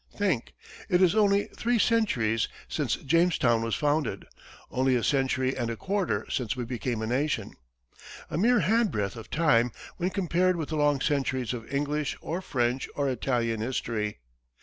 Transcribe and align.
Think 0.17 0.55
it 0.89 0.99
is 0.99 1.13
only 1.13 1.43
three 1.55 1.77
centuries 1.77 2.47
since 2.67 2.95
Jamestown 2.95 3.61
was 3.61 3.75
founded; 3.75 4.25
only 4.71 4.95
a 4.95 5.03
century 5.03 5.55
and 5.55 5.69
a 5.69 5.75
quarter 5.77 6.25
since 6.27 6.55
we 6.55 6.65
became 6.65 7.03
a 7.03 7.05
nation 7.05 7.53
a 8.27 8.35
mere 8.35 8.61
handbreadth 8.61 9.15
of 9.15 9.29
time 9.29 9.71
when 9.97 10.09
compared 10.09 10.55
with 10.55 10.69
the 10.69 10.75
long 10.75 11.01
centuries 11.01 11.53
of 11.53 11.71
English 11.71 12.17
or 12.19 12.41
French 12.41 12.89
or 12.95 13.09
Italian 13.09 13.59
history. 13.61 14.17